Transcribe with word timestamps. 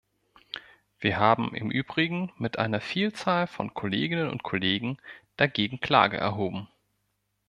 Wir 0.99 1.19
haben 1.19 1.53
im 1.53 1.69
übrigen 1.69 2.33
mit 2.39 2.57
einer 2.57 2.81
Vielzahl 2.81 3.45
von 3.45 3.75
Kolleginnen 3.75 4.31
und 4.31 4.41
Kollegen 4.41 4.97
dagegen 5.37 5.79
Klage 5.79 6.17
erhoben. 6.17 6.67